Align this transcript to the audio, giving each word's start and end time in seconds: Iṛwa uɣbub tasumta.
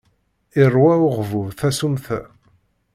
Iṛwa 0.63 0.93
uɣbub 1.07 1.47
tasumta. 1.59 2.19